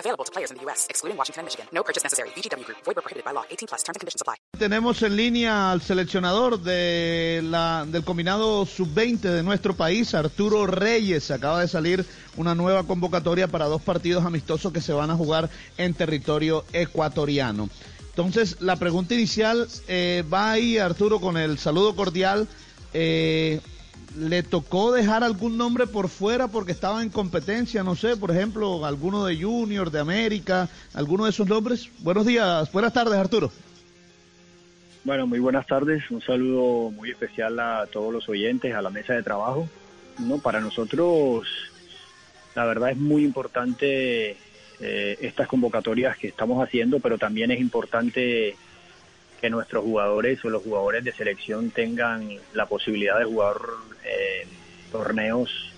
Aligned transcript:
Available 0.00 0.24
to 0.24 0.32
players 0.32 0.50
in 0.50 0.56
the 0.56 0.64
U.S., 0.64 0.86
excluding 0.88 1.16
Washington 1.16 1.40
and 1.40 1.46
Michigan. 1.46 1.66
No 1.72 1.82
purchase 1.82 2.02
necessary. 2.02 2.30
VGW 2.30 2.64
Group. 2.64 2.78
Void 2.84 2.96
where 2.96 3.02
prohibited 3.02 3.24
by 3.24 3.32
law. 3.32 3.44
18 3.50 3.68
plus. 3.68 3.82
Terms 3.82 3.96
and 3.96 4.00
conditions 4.00 4.22
apply. 4.22 4.36
Tenemos 4.58 5.02
en 5.02 5.16
línea 5.16 5.70
al 5.70 5.82
seleccionador 5.82 6.60
de 6.60 7.40
la, 7.44 7.84
del 7.86 8.02
combinado 8.02 8.64
sub-20 8.66 9.20
de 9.20 9.42
nuestro 9.42 9.76
país, 9.76 10.14
Arturo 10.14 10.66
Reyes. 10.66 11.30
Acaba 11.30 11.60
de 11.60 11.68
salir 11.68 12.04
una 12.36 12.54
nueva 12.54 12.84
convocatoria 12.84 13.46
para 13.48 13.66
dos 13.66 13.82
partidos 13.82 14.24
amistosos 14.24 14.72
que 14.72 14.80
se 14.80 14.92
van 14.92 15.10
a 15.10 15.16
jugar 15.16 15.50
en 15.76 15.94
territorio 15.94 16.64
ecuatoriano. 16.72 17.68
Entonces, 18.08 18.56
la 18.60 18.76
pregunta 18.76 19.14
inicial 19.14 19.68
eh, 19.86 20.24
va 20.32 20.52
ahí, 20.52 20.78
Arturo, 20.78 21.20
con 21.20 21.36
el 21.36 21.58
saludo 21.58 21.94
cordial. 21.94 22.48
Eh, 22.92 23.60
¿Le 24.16 24.42
tocó 24.42 24.92
dejar 24.92 25.22
algún 25.22 25.56
nombre 25.56 25.86
por 25.86 26.08
fuera 26.08 26.48
porque 26.48 26.72
estaba 26.72 27.02
en 27.02 27.10
competencia? 27.10 27.84
No 27.84 27.94
sé, 27.94 28.16
por 28.16 28.32
ejemplo, 28.32 28.84
alguno 28.84 29.24
de 29.24 29.40
Junior, 29.40 29.90
de 29.90 30.00
América, 30.00 30.68
alguno 30.94 31.24
de 31.24 31.30
esos 31.30 31.46
nombres. 31.46 31.88
Buenos 32.00 32.26
días, 32.26 32.72
buenas 32.72 32.92
tardes, 32.92 33.14
Arturo. 33.14 33.52
Bueno, 35.04 35.26
muy 35.26 35.38
buenas 35.38 35.66
tardes. 35.66 36.10
Un 36.10 36.20
saludo 36.20 36.90
muy 36.90 37.10
especial 37.10 37.58
a 37.60 37.86
todos 37.86 38.12
los 38.12 38.28
oyentes, 38.28 38.74
a 38.74 38.82
la 38.82 38.90
mesa 38.90 39.14
de 39.14 39.22
trabajo. 39.22 39.68
No, 40.18 40.38
para 40.38 40.60
nosotros, 40.60 41.46
la 42.54 42.64
verdad 42.64 42.90
es 42.90 42.96
muy 42.96 43.24
importante 43.24 44.36
eh, 44.80 45.18
estas 45.20 45.46
convocatorias 45.46 46.18
que 46.18 46.28
estamos 46.28 46.62
haciendo, 46.62 46.98
pero 46.98 47.16
también 47.16 47.50
es 47.52 47.60
importante 47.60 48.56
que 49.40 49.50
nuestros 49.50 49.82
jugadores 49.82 50.44
o 50.44 50.50
los 50.50 50.62
jugadores 50.62 51.02
de 51.02 51.12
selección 51.12 51.70
tengan 51.70 52.28
la 52.52 52.66
posibilidad 52.66 53.18
de 53.18 53.24
jugar 53.24 53.56
eh, 54.04 54.46
torneos 54.92 55.72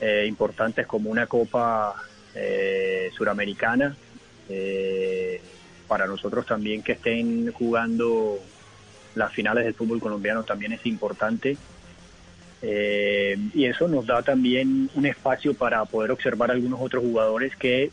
eh, 0.00 0.26
importantes 0.28 0.86
como 0.86 1.10
una 1.10 1.26
Copa 1.26 1.94
eh, 2.34 3.10
Suramericana. 3.16 3.96
Para 5.88 6.06
nosotros 6.06 6.44
también 6.46 6.82
que 6.82 6.92
estén 6.92 7.52
jugando 7.52 8.38
las 9.14 9.32
finales 9.32 9.64
del 9.64 9.74
fútbol 9.74 10.00
colombiano 10.00 10.42
también 10.42 10.72
es 10.72 10.84
importante. 10.84 11.56
Y 12.62 13.64
eso 13.64 13.88
nos 13.88 14.06
da 14.06 14.22
también 14.22 14.90
un 14.94 15.06
espacio 15.06 15.54
para 15.54 15.84
poder 15.86 16.10
observar 16.10 16.50
algunos 16.50 16.80
otros 16.80 17.02
jugadores 17.02 17.56
que 17.56 17.90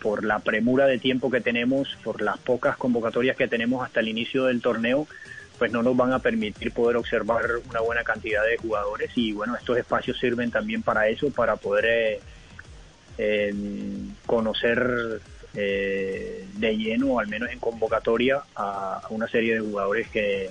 por 0.00 0.24
la 0.24 0.38
premura 0.40 0.86
de 0.86 0.98
tiempo 0.98 1.30
que 1.30 1.40
tenemos, 1.40 1.96
por 2.02 2.22
las 2.22 2.38
pocas 2.38 2.76
convocatorias 2.76 3.36
que 3.36 3.48
tenemos 3.48 3.84
hasta 3.84 4.00
el 4.00 4.08
inicio 4.08 4.44
del 4.44 4.60
torneo, 4.60 5.06
pues 5.58 5.72
no 5.72 5.82
nos 5.82 5.96
van 5.96 6.12
a 6.12 6.20
permitir 6.20 6.72
poder 6.72 6.96
observar 6.96 7.44
una 7.68 7.80
buena 7.80 8.04
cantidad 8.04 8.44
de 8.44 8.56
jugadores 8.56 9.10
y 9.16 9.32
bueno, 9.32 9.56
estos 9.56 9.76
espacios 9.76 10.18
sirven 10.18 10.50
también 10.50 10.82
para 10.82 11.08
eso, 11.08 11.30
para 11.30 11.56
poder 11.56 11.84
eh, 11.86 12.20
eh, 13.18 13.54
conocer 14.24 15.20
eh, 15.54 16.46
de 16.54 16.76
lleno, 16.76 17.18
al 17.18 17.26
menos 17.26 17.50
en 17.50 17.58
convocatoria, 17.58 18.42
a, 18.54 19.00
a 19.04 19.08
una 19.08 19.26
serie 19.26 19.54
de 19.54 19.60
jugadores 19.60 20.08
que, 20.10 20.50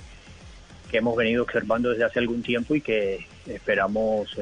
que, 0.90 0.98
hemos 0.98 1.16
venido 1.16 1.42
observando 1.42 1.90
desde 1.90 2.04
hace 2.04 2.18
algún 2.18 2.42
tiempo 2.42 2.74
y 2.74 2.82
que 2.82 3.26
esperamos 3.46 4.36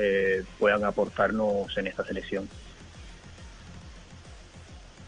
puedan 0.58 0.84
aportarnos 0.84 1.76
en 1.78 1.86
esta 1.86 2.04
selección. 2.04 2.48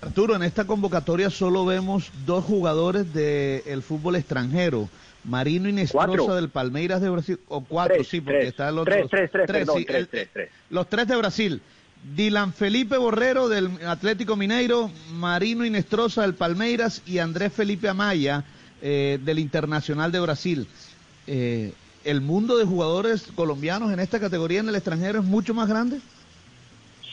Arturo, 0.01 0.37
en 0.37 0.43
esta 0.43 0.65
convocatoria 0.65 1.29
solo 1.31 1.65
vemos 1.65 2.11
dos 2.25 2.45
jugadores 2.45 3.13
del 3.13 3.83
fútbol 3.83 4.17
extranjero. 4.17 4.89
Marino 5.25 5.69
Inestrosa 5.69 6.35
del 6.37 6.49
Palmeiras 6.49 7.01
de 7.03 7.11
Brasil, 7.11 7.39
o 7.49 7.63
cuatro, 7.63 7.97
tres, 7.97 8.09
sí, 8.09 8.21
porque 8.21 8.39
tres, 8.39 8.49
está 8.51 8.69
el 8.69 8.79
otro. 8.79 8.95
Tres, 8.95 9.07
tres, 9.11 9.31
tres, 9.33 9.47
tres, 9.47 9.59
perdón, 9.59 9.79
sí, 9.79 9.85
tres, 9.85 9.97
el- 9.99 10.09
tres, 10.09 10.29
tres. 10.33 10.51
Los 10.71 10.89
tres 10.89 11.09
de 11.09 11.17
Brasil. 11.17 11.63
Dylan 12.15 12.53
Felipe 12.53 12.97
Borrero 12.97 13.49
del 13.49 13.69
Atlético 13.85 14.37
Mineiro, 14.37 14.89
Marino 15.15 15.65
Inestrosa 15.67 16.23
del 16.23 16.35
Palmeiras 16.35 17.03
y 17.05 17.19
Andrés 17.19 17.53
Felipe 17.53 17.89
Amaya 17.89 18.45
eh, 18.81 19.19
del 19.25 19.41
Internacional 19.41 20.13
de 20.13 20.21
Brasil. 20.21 20.69
Eh, 21.27 21.73
¿El 22.05 22.21
mundo 22.21 22.57
de 22.57 22.65
jugadores 22.65 23.25
colombianos 23.35 23.93
en 23.93 23.99
esta 23.99 24.21
categoría 24.21 24.61
en 24.61 24.69
el 24.69 24.77
extranjero 24.77 25.19
es 25.19 25.25
mucho 25.25 25.53
más 25.53 25.69
grande? 25.69 25.99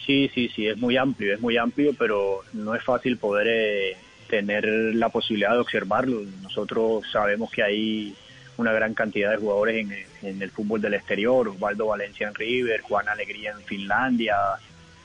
Sí, 0.06 0.30
sí, 0.34 0.50
sí, 0.56 0.68
es 0.68 0.78
muy 0.78 0.98
amplio, 0.98 1.34
es 1.34 1.42
muy 1.42 1.58
amplio, 1.58 1.94
pero 1.98 2.42
no 2.54 2.76
es 2.76 2.84
fácil 2.84 3.18
poder 3.18 3.48
eh, 3.50 3.98
tener 4.30 4.66
la 4.66 5.10
posibilidad 5.10 5.54
de 5.54 5.60
observarlo. 5.60 6.22
Nosotros 6.44 7.06
sabemos 7.12 7.50
que 7.52 7.64
hay 7.64 8.16
una 8.58 8.72
gran 8.72 8.94
cantidad 8.94 9.32
de 9.32 9.38
jugadores 9.38 9.78
en, 9.78 10.30
en 10.30 10.42
el 10.42 10.52
fútbol 10.52 10.82
del 10.82 10.94
exterior, 10.94 11.48
Osvaldo 11.48 11.88
Valencia 11.88 12.28
en 12.28 12.36
River, 12.36 12.82
Juan 12.82 13.10
Alegría 13.10 13.52
en 13.52 13.62
Finlandia, 13.62 14.36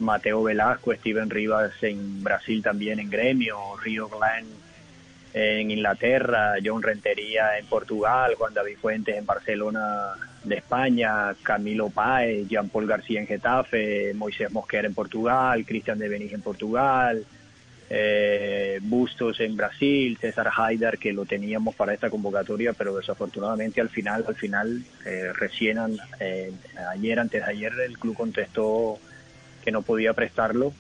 Mateo 0.01 0.43
Velasco, 0.43 0.95
Steven 0.95 1.31
Rivas 1.31 1.73
en 1.83 2.23
Brasil 2.23 2.63
también 2.63 3.01
en 3.01 3.11
Gremio, 3.11 3.59
Río 3.83 4.09
Glenn 4.09 4.47
en 5.33 5.71
Inglaterra, 5.71 6.55
John 6.65 6.83
Rentería 6.83 7.59
en 7.59 7.67
Portugal, 7.67 8.35
Juan 8.37 8.53
David 8.53 8.79
Fuentes 8.81 9.17
en 9.17 9.27
Barcelona 9.27 10.15
de 10.45 10.57
España, 10.57 11.35
Camilo 11.43 11.91
Páez, 11.91 12.49
Jean 12.49 12.69
Paul 12.69 12.87
García 12.87 13.21
en 13.21 13.27
Getafe, 13.27 14.15
Moisés 14.15 14.51
Mosquera 14.51 14.87
en 14.87 14.95
Portugal, 14.95 15.65
Cristian 15.67 15.99
de 15.99 16.09
Benítez 16.09 16.35
en 16.35 16.43
Portugal, 16.43 17.25
eh, 17.91 18.79
Bustos 18.83 19.41
en 19.41 19.57
Brasil, 19.57 20.17
César 20.21 20.51
Haidar 20.57 20.97
que 20.99 21.13
lo 21.13 21.27
teníamos 21.27 21.75
para 21.75 21.93
esta 21.93 22.09
convocatoria, 22.09 22.73
pero 22.73 22.97
desafortunadamente 22.97 23.81
al 23.81 23.89
final, 23.89 24.25
al 24.27 24.37
final, 24.37 24.83
eh, 25.05 25.33
recién 25.35 25.79
eh, 26.21 26.53
ayer, 26.93 27.19
antes 27.19 27.45
de 27.45 27.51
ayer, 27.51 27.73
el 27.87 27.99
club 27.99 28.17
contestó 28.17 28.99
que 29.63 29.73
no 29.73 29.83
podía 29.83 30.15
prestarlo 30.15 30.73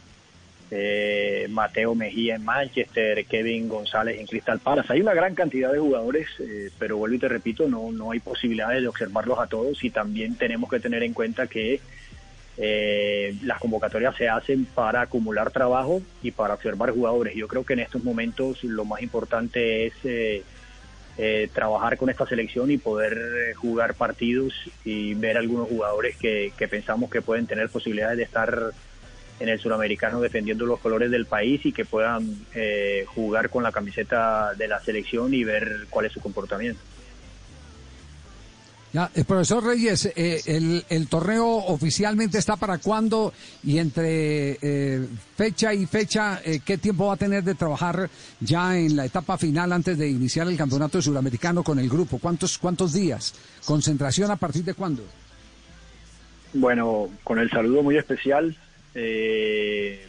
eh, 0.71 1.47
Mateo 1.51 1.95
Mejía 1.95 2.37
en 2.37 2.45
Manchester, 2.45 3.25
Kevin 3.27 3.69
González 3.69 4.21
en 4.21 4.27
Crystal 4.27 4.59
Palace. 4.59 4.93
Hay 4.93 5.01
una 5.01 5.15
gran 5.15 5.35
cantidad 5.35 5.73
de 5.73 5.79
jugadores, 5.79 6.29
eh, 6.39 6.71
pero 6.79 6.97
vuelvo 6.97 7.17
y 7.17 7.19
te 7.19 7.29
repito, 7.29 7.69
no, 7.69 7.91
no 7.93 8.13
hay 8.13 8.21
posibilidades 8.21 8.83
de 8.83 8.89
observarlos 8.89 9.39
a 9.39 9.47
todos 9.47 9.83
y 9.85 9.91
también 9.91 10.37
tenemos 10.37 10.71
que 10.71 10.81
tener 10.81 11.03
en 11.03 11.13
cuenta 11.13 11.47
que 11.47 11.81
eh, 12.57 13.35
las 13.43 13.59
convocatorias 13.59 14.15
se 14.17 14.29
hacen 14.29 14.67
para 14.67 15.03
acumular 15.03 15.51
trabajo 15.51 16.03
y 16.23 16.31
para 16.31 16.55
observar 16.55 16.91
jugadores. 16.91 17.35
Yo 17.35 17.49
creo 17.49 17.65
que 17.65 17.73
en 17.73 17.81
estos 17.81 18.05
momentos 18.05 18.63
lo 18.65 18.85
más 18.85 19.03
importante 19.03 19.87
es 19.87 19.95
eh, 20.05 20.43
eh, 21.17 21.49
trabajar 21.53 21.97
con 21.97 22.09
esta 22.09 22.27
selección 22.27 22.71
y 22.71 22.79
poder 22.79 23.13
eh, 23.13 23.55
jugar 23.55 23.95
partidos 23.95 24.55
y 24.85 25.15
ver 25.15 25.37
algunos 25.37 25.69
jugadores 25.69 26.17
que, 26.17 26.53
que 26.57 26.69
pensamos 26.69 27.11
que 27.11 27.21
pueden 27.21 27.47
tener 27.47 27.69
posibilidades 27.69 28.17
de 28.17 28.25
estar 28.25 28.73
en 29.41 29.49
el 29.49 29.59
suramericano 29.59 30.21
defendiendo 30.21 30.67
los 30.67 30.79
colores 30.79 31.11
del 31.11 31.27
país 31.27 31.65
y 31.65 31.73
que 31.73 31.85
puedan 31.85 32.47
eh, 32.55 33.05
jugar 33.15 33.51
con 33.51 33.63
la 33.63 33.73
camiseta 33.73 34.55
de 34.55 34.69
la 34.69 34.81
selección 34.81 35.33
y 35.35 35.43
ver 35.43 35.87
cuál 35.91 36.07
es 36.07 36.13
su 36.13 36.21
comportamiento. 36.21 36.81
Ya, 38.93 39.09
el 39.15 39.25
profesor 39.25 39.65
Reyes, 39.65 40.07
eh, 40.17 40.41
el, 40.47 40.85
el 40.89 41.07
torneo 41.07 41.47
oficialmente 41.47 42.39
está 42.39 42.57
para 42.57 42.79
cuándo 42.79 43.33
y 43.63 43.79
entre 43.79 44.59
eh, 44.61 45.07
fecha 45.37 45.73
y 45.73 45.87
fecha, 45.87 46.41
eh, 46.45 46.59
¿qué 46.65 46.77
tiempo 46.77 47.07
va 47.07 47.15
a 47.15 47.17
tener 47.17 47.45
de 47.45 47.55
trabajar 47.55 48.11
ya 48.41 48.77
en 48.77 48.97
la 48.97 49.05
etapa 49.05 49.39
final 49.39 49.73
antes 49.73 49.97
de 49.97 50.09
iniciar 50.09 50.49
el 50.49 50.57
campeonato 50.57 51.01
suramericano 51.01 51.63
con 51.63 51.79
el 51.79 51.89
grupo? 51.89 52.19
¿Cuántos, 52.19 52.59
cuántos 52.59 52.93
días? 52.93 53.33
¿Concentración 53.65 54.33
a 54.33 54.37
partir 54.37 54.65
de 54.65 54.75
cuándo? 54.75 55.05
Bueno, 56.53 57.09
con 57.23 57.39
el 57.39 57.49
saludo 57.49 57.85
muy 57.85 57.97
especial, 57.97 58.57
eh, 58.95 60.07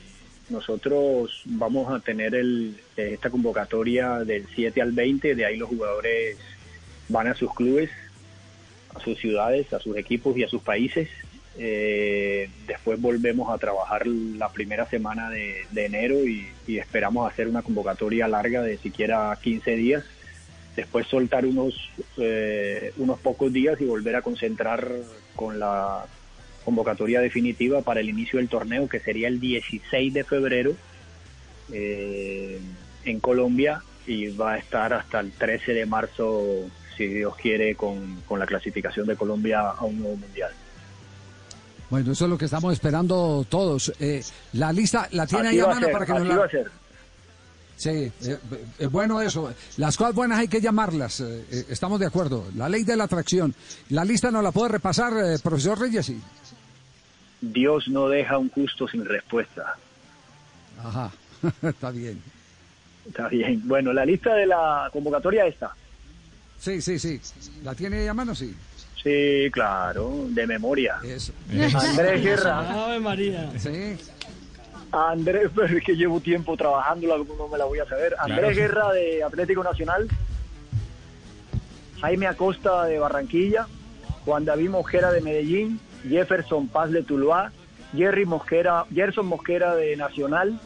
nosotros 0.50 1.42
vamos 1.46 1.94
a 1.94 2.00
tener 2.00 2.36
el, 2.36 2.76
esta 2.98 3.30
convocatoria 3.30 4.20
del 4.20 4.48
7 4.54 4.82
al 4.82 4.92
20, 4.92 5.36
de 5.36 5.46
ahí 5.46 5.58
los 5.58 5.70
jugadores 5.70 6.38
van 7.10 7.28
a 7.28 7.36
sus 7.36 7.54
clubes, 7.54 7.90
a 8.94 9.00
sus 9.00 9.18
ciudades, 9.18 9.72
a 9.74 9.80
sus 9.80 9.96
equipos 9.98 10.38
y 10.38 10.44
a 10.44 10.48
sus 10.48 10.62
países. 10.62 11.10
Eh, 11.58 12.50
después 12.66 13.00
volvemos 13.00 13.54
a 13.54 13.58
trabajar 13.58 14.08
la 14.08 14.50
primera 14.50 14.86
semana 14.90 15.30
de, 15.30 15.66
enero 15.76 16.26
y, 16.26 16.48
y, 16.66 16.78
esperamos 16.78 17.30
hacer 17.30 17.48
una 17.48 17.62
convocatoria 17.62 18.28
larga 18.28 18.62
de 18.62 18.78
siquiera 18.78 19.38
15 19.42 19.76
días. 19.76 20.04
Después 20.76 21.08
soltar 21.08 21.46
unos, 21.46 21.90
eh, 22.18 22.94
unos 22.98 23.20
pocos 23.20 23.52
días 23.52 23.80
y 23.82 23.86
volver 23.86 24.16
a 24.16 24.22
concentrar 24.22 24.88
con 25.36 25.60
la 25.60 26.06
convocatoria 26.64 27.22
definitiva 27.22 27.82
para 27.82 28.00
el 28.00 28.10
inicio 28.10 28.38
del 28.38 28.50
torneo, 28.50 28.88
que 28.88 29.00
sería 29.00 29.28
el 29.28 29.40
16 29.40 30.14
de 30.14 30.24
febrero 30.24 30.74
eh, 31.72 32.60
en 33.06 33.20
Colombia 33.20 33.82
y 34.08 34.28
va 34.30 34.54
a 34.54 34.58
estar 34.58 34.94
hasta 34.94 35.20
el 35.20 35.32
13 35.32 35.74
de 35.74 35.86
marzo, 35.86 36.66
si 36.98 37.08
Dios 37.08 37.36
quiere, 37.36 37.76
con, 37.76 38.22
con 38.28 38.40
la 38.40 38.46
clasificación 38.46 39.08
de 39.08 39.16
Colombia 39.16 39.62
a 39.62 39.84
un 39.84 40.00
nuevo 40.00 40.18
mundial. 40.18 40.52
Bueno, 41.90 42.14
eso 42.14 42.24
es 42.26 42.32
lo 42.32 42.38
que 42.38 42.46
estamos 42.46 42.72
esperando 42.72 43.46
todos. 43.50 43.94
Eh, 44.00 44.24
la 44.54 44.72
lista 44.72 45.10
la 45.12 45.28
tiene 45.28 45.50
ahí 45.50 45.60
a 45.60 45.68
mano 45.68 45.88
para 45.92 46.06
que 46.06 46.14
nos 46.14 46.26
la... 46.26 46.50
Sí, 47.82 47.90
eh, 47.90 48.38
es 48.78 48.92
bueno 48.92 49.20
eso. 49.24 49.52
Las 49.78 49.98
cosas 49.98 50.14
buenas 50.14 50.38
hay 50.38 50.48
que 50.48 50.62
llamarlas. 50.62 51.20
Eh, 51.22 51.46
eh, 51.50 51.66
estamos 51.68 52.00
de 52.00 52.06
acuerdo. 52.06 52.46
La 52.56 52.70
ley 52.70 52.84
de 52.84 52.96
la 52.96 53.06
atracción. 53.06 53.56
¿La 53.90 54.06
lista 54.06 54.30
no 54.30 54.44
la 54.44 54.52
puede 54.52 54.74
repasar, 54.74 55.12
profesor 55.42 55.80
Reyes? 55.80 56.06
Sí. 56.06 56.22
Dios 57.42 57.88
no 57.88 58.08
deja 58.08 58.38
un 58.38 58.52
justo 58.52 58.88
sin 58.88 59.04
respuesta. 59.04 59.78
Ajá, 60.78 61.12
está 61.64 61.90
bien. 61.90 62.22
Está 63.08 63.28
bien. 63.30 63.64
Bueno, 63.66 63.94
la 63.94 64.06
lista 64.06 64.36
de 64.36 64.46
la 64.46 64.88
convocatoria 64.94 65.48
está. 65.48 65.72
Sí, 66.60 66.84
sí, 66.84 67.00
sí. 67.00 67.20
¿La 67.64 67.74
tiene 67.74 68.08
a 68.08 68.14
mano? 68.14 68.36
Sí. 68.36 68.56
Sí, 69.02 69.50
claro, 69.52 70.28
de 70.30 70.46
memoria. 70.46 71.00
Eso. 71.04 71.34
Andrés 71.50 72.22
Guerra. 72.24 72.84
Ave 72.86 73.00
María. 73.00 73.52
Sí. 73.58 73.98
Andrés, 74.92 75.50
pero 75.56 75.78
es 75.78 75.84
que 75.84 75.96
llevo 75.96 76.20
tiempo 76.20 76.58
trabajando, 76.58 77.26
no 77.38 77.48
me 77.48 77.58
la 77.58 77.66
voy 77.66 77.80
a 77.80 77.86
saber. 77.86 78.16
Andrés 78.20 78.58
Guerra 78.58 78.92
de 78.92 79.24
Atlético 79.24 79.64
Nacional, 79.64 80.08
Jaime 82.02 82.28
Acosta 82.28 82.86
de 82.86 83.00
Barranquilla, 83.00 83.68
Juan 84.26 84.46
David 84.46 84.70
Mosquera 84.70 85.12
de 85.12 85.22
Medellín, 85.22 85.80
Jefferson 86.08 86.68
Paz 86.68 86.92
de 86.92 87.04
Tuluá, 87.04 87.52
Jerry 87.96 88.26
Mosquera, 88.26 88.86
Gerson 88.94 89.28
Mosquera 89.28 89.76
de 89.76 89.96
Nacional, 89.96 90.60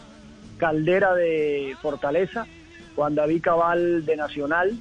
Caldera 0.58 1.14
de 1.14 1.76
Fortaleza, 1.82 2.48
Juan 2.96 3.16
David 3.16 3.42
Cabal 3.42 4.06
de 4.06 4.16
Nacional, 4.16 4.78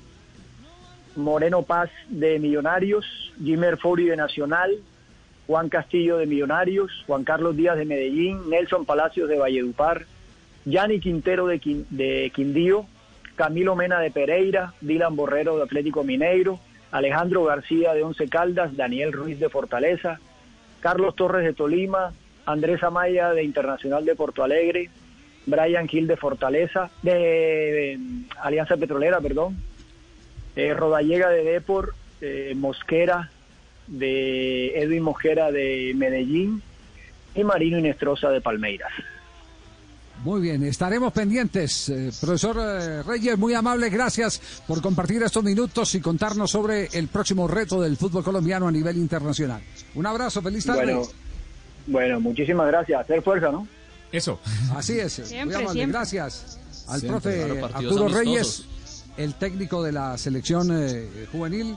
Moreno 1.17 1.63
Paz 1.63 1.91
de 2.09 2.39
Millonarios, 2.39 3.05
Jimmer 3.43 3.77
Fori 3.77 4.07
de 4.07 4.17
Nacional, 4.17 4.71
Juan 5.47 5.69
Castillo 5.69 6.17
de 6.17 6.27
Millonarios, 6.27 7.05
Juan 7.07 7.25
Carlos 7.25 7.57
Díaz 7.57 7.77
de 7.77 7.85
Medellín, 7.85 8.49
Nelson 8.49 8.85
Palacios 8.85 9.29
de 9.29 9.39
Valledupar, 9.39 10.07
Yanni 10.65 11.01
Quintero 11.01 11.47
de, 11.47 12.31
Quindío, 12.35 12.87
Camilo 13.37 13.77
Mena 13.77 14.01
de 14.01 14.11
Pereira, 14.11 14.73
Dylan 14.81 15.17
Borrero 15.17 15.57
de 15.57 15.65
Atlético 15.65 16.03
Mineiro, 16.03 16.59
Alejandro 16.91 17.45
García 17.45 17.93
de 17.93 18.03
Once 18.03 18.29
Caldas, 18.29 18.77
Daniel 18.77 19.13
Ruiz 19.13 19.39
de 19.39 19.51
Fortaleza, 19.51 20.21
Carlos 20.81 21.15
Torres 21.15 21.45
de 21.45 21.53
Tolima, 21.53 22.13
Andrés 22.47 22.83
Amaya 22.83 23.31
de 23.31 23.43
Internacional 23.43 24.05
de 24.05 24.15
Porto 24.15 24.43
Alegre, 24.43 24.89
Brian 25.47 25.89
Gil 25.89 26.07
de 26.07 26.17
Fortaleza, 26.17 26.91
de, 27.03 27.99
Alianza 28.41 28.77
Petrolera, 28.77 29.21
perdón, 29.21 29.57
eh, 30.57 30.73
Rodallega 30.73 31.29
de 31.29 31.45
Depor, 31.45 31.95
eh, 32.21 32.55
Mosquera 32.57 33.31
de 33.87 34.79
Edwin 34.79 35.03
Mosquera 35.03 35.51
de 35.51 35.93
Medellín 35.95 36.63
y 37.35 37.45
Marino 37.45 37.79
Inestrosa 37.79 38.31
de 38.31 38.41
Palmeiras. 38.41 38.93
Muy 40.23 40.41
bien, 40.41 40.63
estaremos 40.63 41.13
pendientes. 41.13 41.89
Eh, 41.91 42.11
profesor 42.21 42.57
eh, 42.59 43.03
Reyes, 43.03 43.37
muy 43.37 43.53
amable, 43.53 43.91
gracias 43.91 44.41
por 44.67 44.81
compartir 44.81 45.23
estos 45.23 45.45
minutos 45.45 45.95
y 45.95 46.01
contarnos 46.01 46.51
sobre 46.51 46.87
el 46.93 47.09
próximo 47.09 47.47
reto 47.47 47.81
del 47.83 47.97
fútbol 47.97 48.25
colombiano 48.25 48.69
a 48.69 48.73
nivel 48.73 48.97
internacional. 48.97 49.61
Un 49.95 50.07
abrazo, 50.07 50.41
feliz 50.41 50.65
tarde. 50.65 50.95
Bueno, 50.95 51.09
bueno 51.87 52.21
muchísimas 52.21 52.67
gracias. 52.69 53.01
Hacer 53.01 53.23
fuerza, 53.23 53.51
¿no? 53.51 53.69
Eso. 54.11 54.41
Así 54.75 54.99
es. 54.99 55.31
muy 55.45 55.55
amable, 55.55 55.87
gracias 55.87 56.59
al 56.89 57.03
profe 57.03 57.63
Arturo 57.63 58.09
Reyes, 58.09 58.65
el 59.17 59.35
técnico 59.35 59.83
de 59.83 59.93
la 59.93 60.17
selección 60.17 60.69
eh, 60.73 61.27
juvenil. 61.33 61.77